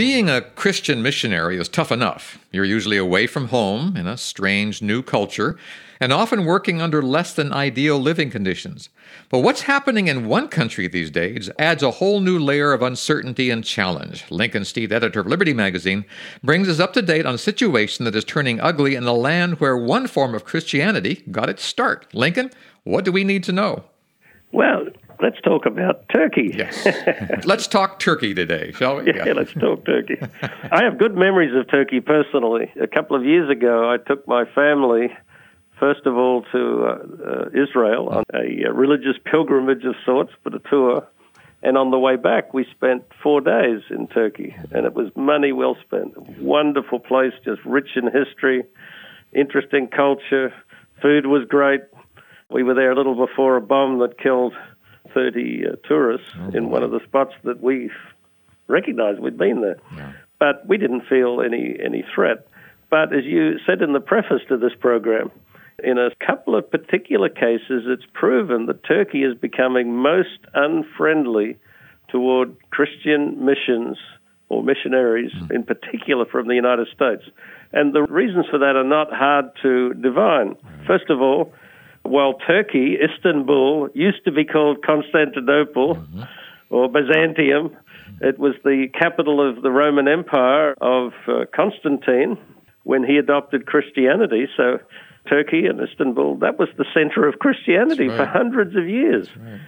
[0.00, 2.38] Being a Christian missionary is tough enough.
[2.52, 5.58] You're usually away from home in a strange new culture
[6.00, 8.88] and often working under less than ideal living conditions.
[9.28, 13.50] But what's happening in one country these days adds a whole new layer of uncertainty
[13.50, 14.24] and challenge.
[14.30, 16.06] Lincoln Steed, editor of Liberty magazine,
[16.42, 19.60] brings us up to date on a situation that is turning ugly in a land
[19.60, 22.06] where one form of Christianity got its start.
[22.14, 22.50] Lincoln,
[22.84, 23.84] what do we need to know?
[24.50, 24.86] Well,
[25.22, 26.52] let's talk about Turkey.
[26.54, 26.86] Yes.
[27.44, 29.06] let's talk Turkey today, shall we?
[29.06, 30.18] Yeah, yeah, let's talk Turkey.
[30.72, 32.72] I have good memories of Turkey personally.
[32.80, 35.08] A couple of years ago, I took my family,
[35.78, 36.88] first of all, to uh,
[37.30, 41.06] uh, Israel on a, a religious pilgrimage of sorts, but a tour.
[41.62, 45.52] And on the way back, we spent four days in Turkey, and it was money
[45.52, 46.16] well spent.
[46.38, 48.64] Wonderful place, just rich in history,
[49.34, 50.54] interesting culture.
[51.02, 51.82] Food was great.
[52.50, 54.54] We were there a little before a bomb that killed
[55.14, 57.90] 30 uh, tourists oh, in one of the spots that we
[58.68, 59.78] recognized we'd been there.
[59.96, 60.12] Yeah.
[60.38, 62.46] But we didn't feel any, any threat.
[62.90, 65.30] But as you said in the preface to this program,
[65.82, 71.58] in a couple of particular cases, it's proven that Turkey is becoming most unfriendly
[72.08, 73.96] toward Christian missions
[74.48, 75.50] or missionaries, mm.
[75.52, 77.22] in particular from the United States.
[77.72, 80.56] And the reasons for that are not hard to divine.
[80.86, 81.52] First of all,
[82.10, 86.22] while Turkey, Istanbul, used to be called Constantinople mm-hmm.
[86.68, 87.76] or Byzantium,
[88.20, 92.36] it was the capital of the Roman Empire of uh, Constantine
[92.82, 94.48] when he adopted Christianity.
[94.56, 94.80] So
[95.28, 98.16] Turkey and Istanbul, that was the center of Christianity right.
[98.16, 99.28] for hundreds of years.
[99.36, 99.60] Right.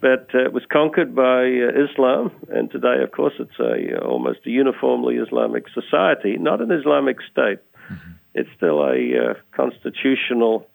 [0.00, 4.08] But uh, it was conquered by uh, Islam, and today, of course, it's a uh,
[4.08, 7.58] almost a uniformly Islamic society, not an Islamic state.
[7.92, 8.12] Mm-hmm.
[8.34, 10.66] It's still a uh, constitutional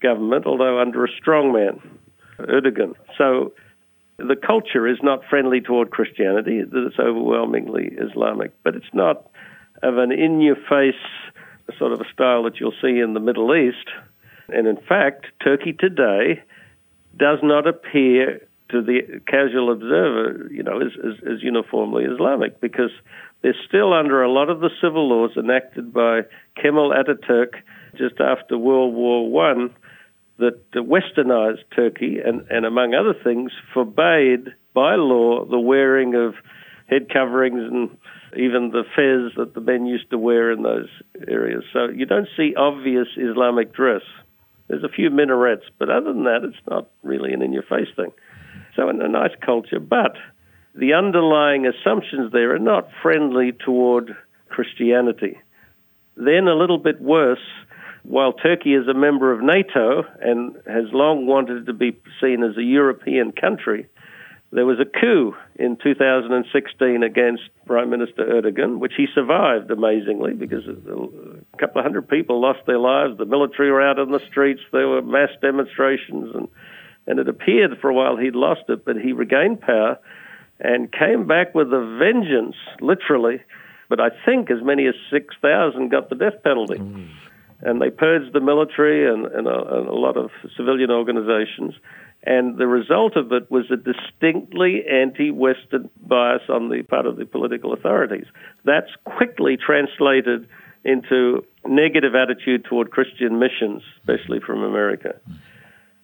[0.00, 1.80] government, although under a strongman,
[2.38, 2.94] Erdogan.
[3.16, 3.52] So
[4.18, 9.30] the culture is not friendly toward Christianity, it's overwhelmingly Islamic, but it's not
[9.82, 10.94] of an in your face
[11.78, 13.88] sort of a style that you'll see in the Middle East.
[14.48, 16.42] And in fact, Turkey today
[17.16, 22.90] does not appear to the casual observer, you know, as, as, as uniformly Islamic because
[23.42, 26.22] they're still under a lot of the civil laws enacted by
[26.60, 27.54] Kemal Ataturk
[27.96, 29.74] just after World War One
[30.38, 36.34] that westernized Turkey and, and, among other things, forbade by law the wearing of
[36.86, 37.90] head coverings and
[38.36, 40.88] even the fez that the men used to wear in those
[41.26, 41.64] areas.
[41.72, 44.02] So you don't see obvious Islamic dress.
[44.68, 47.88] There's a few minarets, but other than that, it's not really an in your face
[47.96, 48.12] thing.
[48.76, 50.16] So, in a nice culture, but
[50.74, 54.14] the underlying assumptions there are not friendly toward
[54.50, 55.38] Christianity.
[56.16, 57.40] Then, a little bit worse,
[58.08, 62.56] while Turkey is a member of NATO and has long wanted to be seen as
[62.56, 63.86] a European country,
[64.50, 70.66] there was a coup in 2016 against Prime Minister Erdogan, which he survived amazingly because
[70.66, 73.18] a couple of hundred people lost their lives.
[73.18, 74.62] The military were out on the streets.
[74.72, 76.48] There were mass demonstrations, and
[77.06, 79.98] and it appeared for a while he'd lost it, but he regained power
[80.60, 83.42] and came back with a vengeance, literally.
[83.90, 86.78] But I think as many as 6,000 got the death penalty.
[86.78, 87.08] Mm
[87.60, 91.74] and they purged the military and, and, a, and a lot of civilian organizations.
[92.24, 97.16] And the result of it was a distinctly anti Western bias on the part of
[97.16, 98.26] the political authorities.
[98.64, 100.48] That's quickly translated
[100.84, 105.14] into negative attitude toward Christian missions, especially from America.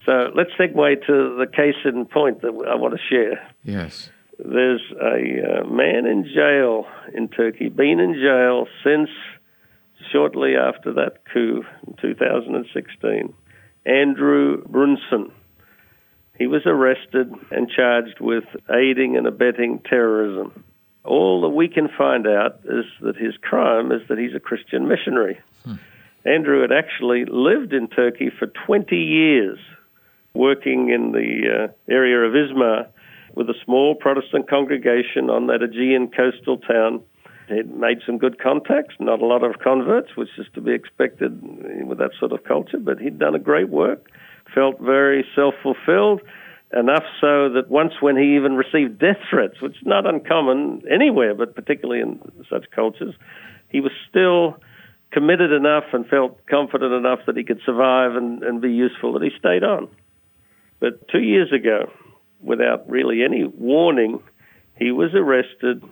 [0.06, 3.48] So let's segue to the case in point that I want to share.
[3.62, 4.10] Yes.
[4.38, 9.08] There's a uh, man in jail in Turkey, been in jail since
[10.12, 13.35] shortly after that coup in 2016,
[13.87, 15.33] Andrew Brunson.
[16.39, 20.65] He was arrested and charged with aiding and abetting terrorism.
[21.05, 24.89] All that we can find out is that his crime is that he's a Christian
[24.89, 25.39] missionary.
[25.65, 25.75] Hmm.
[26.25, 29.59] Andrew had actually lived in Turkey for 20 years,
[30.33, 32.89] working in the uh, area of Izmir
[33.35, 37.03] with a small Protestant congregation on that Aegean coastal town
[37.49, 41.41] He'd made some good contacts, not a lot of converts, which is to be expected
[41.87, 44.11] with that sort of culture, but he'd done a great work,
[44.55, 46.23] felt very self fulfilled,
[46.76, 51.35] enough so that once when he even received death threats, which is not uncommon anywhere,
[51.35, 52.20] but particularly in
[52.50, 53.14] such cultures,
[53.69, 54.58] he was still
[55.12, 59.23] committed enough and felt confident enough that he could survive and, and be useful that
[59.23, 59.88] he stayed on.
[60.81, 61.91] But two years ago,
[62.41, 64.20] without really any warning,
[64.76, 65.82] he was arrested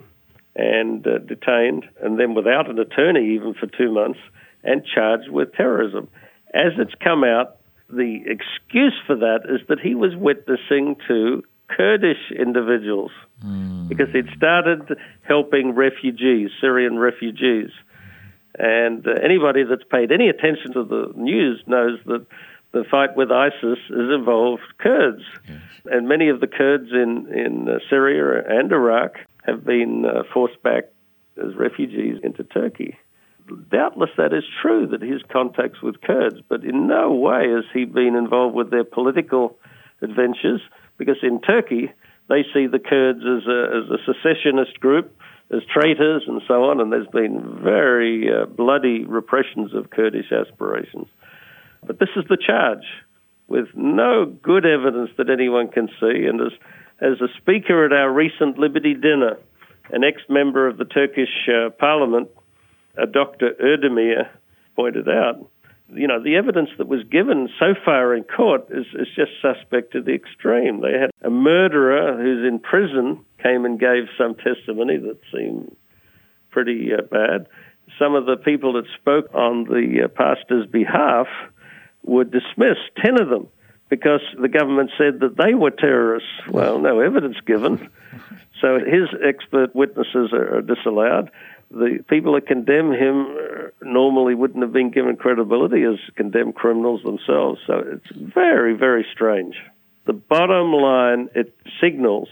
[0.55, 4.19] and uh, detained, and then without an attorney even for two months,
[4.63, 6.07] and charged with terrorism.
[6.53, 7.57] As it's come out,
[7.89, 13.11] the excuse for that is that he was witnessing to Kurdish individuals
[13.43, 13.87] mm.
[13.87, 17.69] because he'd started helping refugees, Syrian refugees.
[18.57, 22.25] And uh, anybody that's paid any attention to the news knows that
[22.71, 25.23] the fight with ISIS has involved Kurds.
[25.47, 25.61] Yes.
[25.85, 30.61] And many of the Kurds in, in uh, Syria and Iraq have been uh, forced
[30.63, 30.85] back
[31.37, 32.97] as refugees into Turkey.
[33.69, 37.85] Doubtless that is true that his contacts with Kurds, but in no way has he
[37.85, 39.57] been involved with their political
[40.01, 40.61] adventures
[40.97, 41.91] because in Turkey
[42.29, 45.13] they see the Kurds as a, as a secessionist group,
[45.51, 51.07] as traitors, and so on, and there's been very uh, bloody repressions of Kurdish aspirations.
[51.85, 52.85] But this is the charge,
[53.47, 56.53] with no good evidence that anyone can see, and as
[57.03, 59.37] as a speaker at our recent Liberty dinner,
[59.91, 62.29] an ex-member of the Turkish uh, parliament,
[62.97, 63.51] uh, Dr.
[63.61, 64.29] Erdemir,
[64.75, 65.45] pointed out
[65.95, 69.93] you know, the evidence that was given so far in court is, is just suspect
[69.93, 70.81] to the extreme.
[70.81, 75.75] They had a murderer who's in prison came and gave some testimony that seemed
[76.51, 77.47] pretty uh, bad.
[77.99, 81.27] Some of the people that spoke on the uh, pastor's behalf
[82.03, 83.47] were dismissed, 10 of them,
[83.89, 86.29] because the government said that they were terrorists.
[86.49, 87.89] Well, no evidence given.
[88.61, 91.29] So his expert witnesses are, disallowed
[91.73, 93.27] the people that condemn him
[93.81, 97.59] normally wouldn't have been given credibility as condemned criminals themselves.
[97.65, 99.55] So it's very, very strange.
[100.05, 102.29] The bottom line, it signals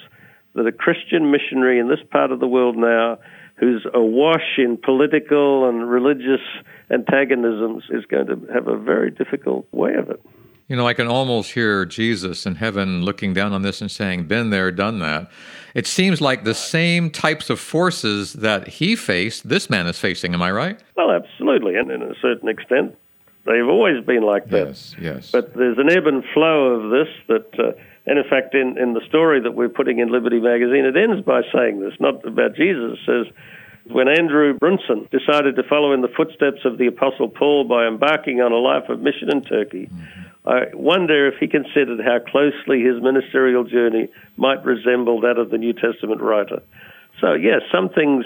[0.54, 3.18] that a Christian missionary in this part of the world now
[3.56, 6.42] who's awash in political and religious
[6.92, 10.22] antagonisms is going to have a very difficult way of it.
[10.72, 14.28] You know, I can almost hear Jesus in heaven looking down on this and saying,
[14.28, 15.30] Been there, done that.
[15.76, 20.34] It seems like the same types of forces that he faced, this man is facing.
[20.34, 20.80] Am I right?
[20.96, 21.76] Well, absolutely.
[21.76, 22.96] And in a certain extent,
[23.46, 24.68] they've always been like that.
[24.68, 25.32] Yes, yes.
[25.32, 27.60] But there's an ebb and flow of this that.
[27.60, 30.96] Uh, and in fact, in, in the story that we're putting in Liberty Magazine, it
[30.96, 32.98] ends by saying this, not about Jesus.
[32.98, 33.34] It says,
[33.92, 38.40] when Andrew Brunson decided to follow in the footsteps of the Apostle Paul by embarking
[38.40, 40.31] on a life of mission in Turkey, mm-hmm.
[40.46, 45.58] I wonder if he considered how closely his ministerial journey might resemble that of the
[45.58, 46.64] New Testament writer.
[47.20, 48.26] So, yes, some things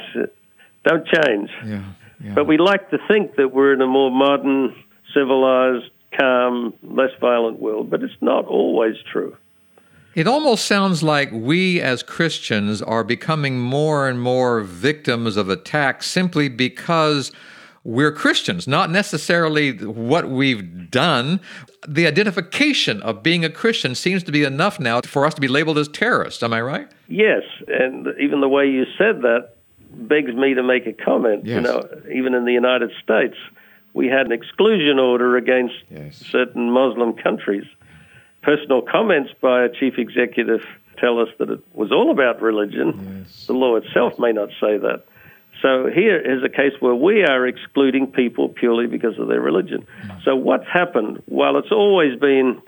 [0.85, 1.49] don't change.
[1.65, 1.83] Yeah,
[2.23, 2.33] yeah.
[2.33, 4.73] But we like to think that we're in a more modern,
[5.13, 9.35] civilized, calm, less violent world, but it's not always true.
[10.13, 16.03] It almost sounds like we as Christians are becoming more and more victims of attack
[16.03, 17.33] simply because
[17.85, 21.39] we're Christians, not necessarily what we've done.
[21.87, 25.47] The identification of being a Christian seems to be enough now for us to be
[25.47, 26.41] labeled as terrorists.
[26.41, 26.87] Am I right?
[27.07, 29.51] Yes, and even the way you said that
[29.91, 31.45] begs me to make a comment.
[31.45, 31.57] Yes.
[31.57, 33.37] You know, even in the United States,
[33.93, 36.17] we had an exclusion order against yes.
[36.17, 37.65] certain Muslim countries.
[38.41, 40.65] Personal comments by a chief executive
[40.97, 43.23] tell us that it was all about religion.
[43.25, 43.45] Yes.
[43.45, 45.03] The law itself may not say that.
[45.65, 49.87] So here is a case where we are excluding people purely because of their religion.
[50.23, 51.23] So what's happened?
[51.25, 52.61] While it's always been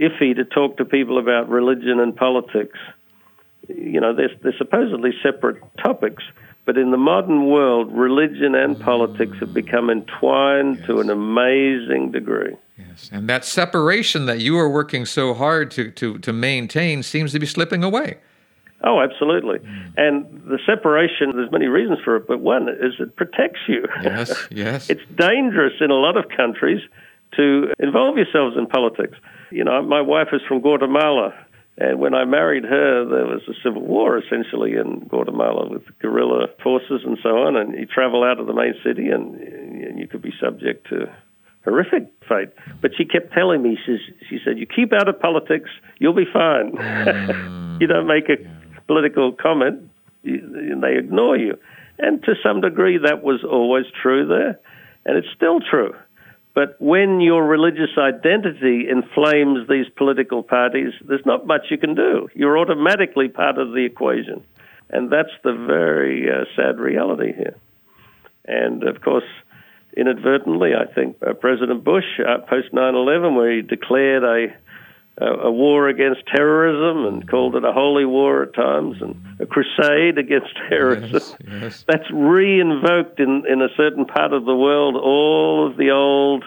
[0.00, 2.76] iffy to talk to people about religion and politics,
[3.68, 6.24] you know, they're, they're supposedly separate topics.
[6.64, 8.82] But in the modern world, religion and mm.
[8.82, 10.86] politics have become entwined yes.
[10.86, 12.56] to an amazing degree.
[12.76, 17.30] Yes, and that separation that you are working so hard to, to, to maintain seems
[17.30, 18.16] to be slipping away.
[18.84, 19.58] Oh, absolutely.
[19.60, 19.92] Mm.
[19.96, 23.84] And the separation, there's many reasons for it, but one is it protects you.
[24.02, 24.90] Yes, yes.
[24.90, 26.80] it's dangerous in a lot of countries
[27.36, 29.16] to involve yourselves in politics.
[29.50, 31.32] You know, my wife is from Guatemala,
[31.78, 36.46] and when I married her, there was a civil war essentially in Guatemala with guerrilla
[36.62, 40.06] forces and so on, and you travel out of the main city and, and you
[40.06, 41.06] could be subject to
[41.64, 42.50] horrific fate.
[42.80, 43.96] But she kept telling me, she,
[44.28, 46.72] she said, you keep out of politics, you'll be fine.
[47.74, 47.80] Mm.
[47.80, 48.36] you don't make a
[48.86, 49.90] political comment,
[50.22, 51.58] they ignore you.
[51.98, 54.58] And to some degree, that was always true there,
[55.04, 55.94] and it's still true.
[56.54, 62.28] But when your religious identity inflames these political parties, there's not much you can do.
[62.34, 64.44] You're automatically part of the equation.
[64.88, 67.56] And that's the very uh, sad reality here.
[68.44, 69.24] And of course,
[69.96, 74.54] inadvertently, I think uh, President Bush, uh, post 9 11, where he declared a
[75.18, 77.28] a, a war against terrorism and mm-hmm.
[77.28, 81.10] called it a holy war at times and a crusade against terrorism.
[81.12, 81.84] Yes, yes.
[81.88, 86.44] That's re-invoked in, in a certain part of the world all of the old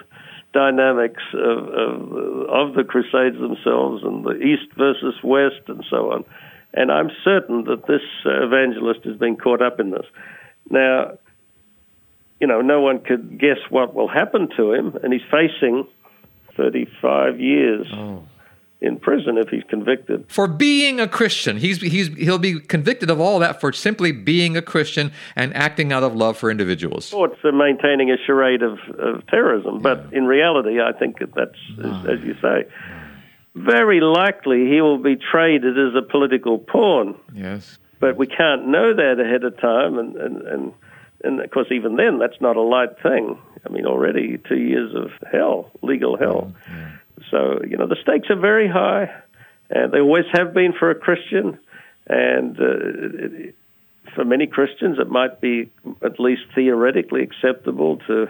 [0.52, 2.12] dynamics of, of,
[2.48, 6.24] of the crusades themselves and the East versus West and so on.
[6.74, 10.06] And I'm certain that this evangelist has been caught up in this.
[10.70, 11.18] Now,
[12.40, 15.86] you know, no one could guess what will happen to him, and he's facing
[16.56, 17.86] 35 years.
[17.92, 18.22] Oh
[18.80, 21.56] in prison if he's convicted for being a Christian.
[21.56, 25.92] He's he's he'll be convicted of all that for simply being a Christian and acting
[25.92, 27.12] out of love for individuals.
[27.12, 31.34] Or for uh, maintaining a charade of, of terrorism, but in reality, I think that
[31.34, 31.90] that's no.
[31.90, 32.68] as, as you say.
[33.54, 37.18] Very likely, he will be traded as a political pawn.
[37.34, 40.72] Yes, but we can't know that ahead of time, and and and,
[41.24, 43.36] and of course, even then, that's not a light thing.
[43.66, 46.54] I mean, already two years of hell, legal hell.
[46.68, 46.90] Yeah.
[47.30, 49.10] So, you know, the stakes are very high,
[49.70, 51.58] and they always have been for a Christian.
[52.06, 53.52] And uh,
[54.14, 55.70] for many Christians, it might be
[56.02, 58.28] at least theoretically acceptable to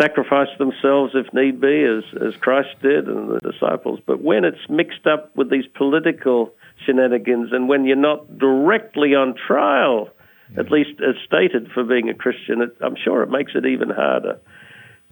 [0.00, 4.00] sacrifice themselves if need be, as, as Christ did and the disciples.
[4.04, 6.52] But when it's mixed up with these political
[6.84, 10.10] shenanigans and when you're not directly on trial,
[10.56, 13.90] at least as stated for being a Christian, it, I'm sure it makes it even
[13.90, 14.38] harder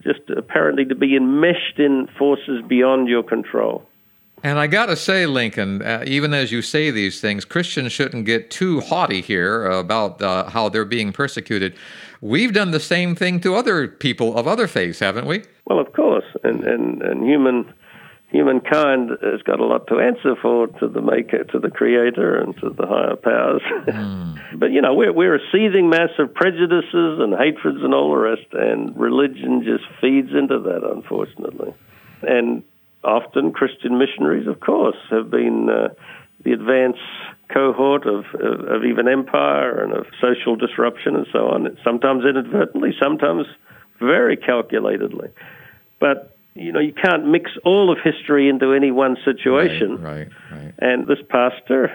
[0.06, 3.86] just apparently to be enmeshed in forces beyond your control.
[4.42, 8.26] And I got to say, Lincoln, uh, even as you say these things, Christians shouldn't
[8.26, 11.74] get too haughty here about uh, how they're being persecuted.
[12.20, 15.42] We've done the same thing to other people of other faiths, haven't we?
[15.66, 16.24] Well, of course.
[16.44, 17.72] And, and, and human
[18.36, 22.56] humankind has got a lot to answer for to the maker, to the creator, and
[22.58, 23.62] to the higher powers.
[23.86, 24.58] Mm.
[24.58, 28.16] but you know, we're we're a seething mass of prejudices and hatreds and all the
[28.18, 31.72] rest, and religion just feeds into that, unfortunately.
[32.22, 32.62] And
[33.02, 35.88] often Christian missionaries, of course, have been uh,
[36.44, 36.98] the advance
[37.48, 41.78] cohort of, of, of even empire and of social disruption and so on.
[41.84, 43.46] Sometimes inadvertently, sometimes
[44.00, 45.30] very calculatedly.
[46.00, 50.02] But you know, you can't mix all of history into any one situation.
[50.02, 50.62] Right, right.
[50.62, 50.74] right.
[50.78, 51.90] And this pastor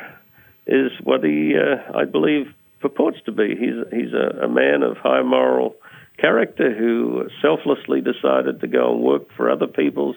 [0.68, 3.56] is what he, uh, I believe, purports to be.
[3.56, 5.76] He's he's a, a man of high moral
[6.18, 10.16] character who selflessly decided to go and work for other peoples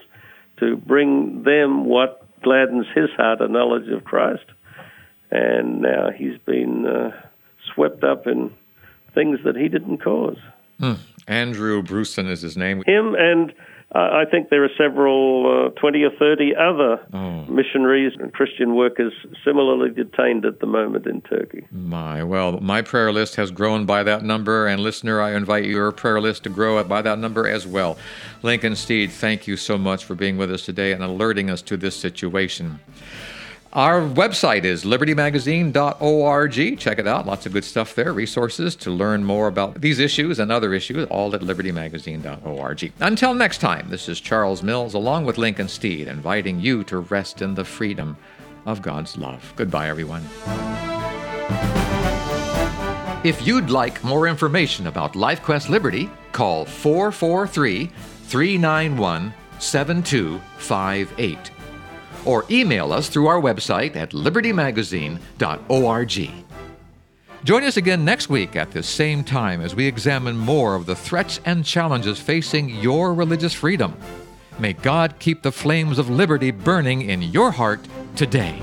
[0.59, 4.45] to bring them what gladdens his heart, a knowledge of Christ.
[5.31, 7.11] And now he's been uh,
[7.73, 8.53] swept up in
[9.13, 10.37] things that he didn't cause.
[10.79, 10.93] Hmm.
[11.27, 12.83] Andrew Brunson is his name.
[12.85, 13.53] Him and
[13.97, 17.45] I think there are several, uh, 20 or 30 other oh.
[17.45, 21.65] missionaries and Christian workers similarly detained at the moment in Turkey.
[21.71, 25.91] My, well, my prayer list has grown by that number, and listener, I invite your
[25.93, 27.97] prayer list to grow by that number as well.
[28.43, 31.77] Lincoln Steed, thank you so much for being with us today and alerting us to
[31.77, 32.79] this situation.
[33.75, 36.79] Our website is libertymagazine.org.
[36.79, 37.25] Check it out.
[37.25, 41.05] Lots of good stuff there, resources to learn more about these issues and other issues,
[41.09, 42.93] all at libertymagazine.org.
[43.01, 47.41] Until next time, this is Charles Mills along with Lincoln Steed, inviting you to rest
[47.41, 48.15] in the freedom
[48.65, 49.51] of God's love.
[49.57, 50.23] Goodbye, everyone.
[53.25, 57.87] If you'd like more information about LifeQuest Liberty, call 443
[58.23, 61.51] 391 7258
[62.25, 66.29] or email us through our website at libertymagazine.org.
[67.43, 70.95] Join us again next week at the same time as we examine more of the
[70.95, 73.95] threats and challenges facing your religious freedom.
[74.57, 78.59] May God keep the flames of liberty burning in your heart today.